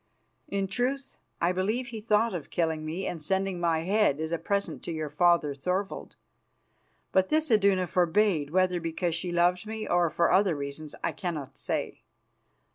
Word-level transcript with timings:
In 0.47 0.65
truth, 0.67 1.15
I 1.39 1.51
believe 1.51 1.89
he 1.89 2.01
thought 2.01 2.33
of 2.33 2.49
killing 2.49 2.83
me 2.83 3.05
and 3.05 3.21
sending 3.21 3.59
my 3.59 3.81
head 3.81 4.19
as 4.19 4.31
a 4.31 4.39
present 4.39 4.81
to 4.81 4.91
your 4.91 5.11
father 5.11 5.53
Thorvald. 5.53 6.15
But 7.11 7.29
this 7.29 7.51
Iduna 7.51 7.85
forbade, 7.85 8.49
whether 8.49 8.79
because 8.79 9.13
she 9.13 9.31
loved 9.31 9.67
me 9.67 9.87
or 9.87 10.09
for 10.09 10.31
other 10.31 10.55
reasons, 10.55 10.95
I 11.03 11.11
cannot 11.11 11.55
say. 11.55 12.01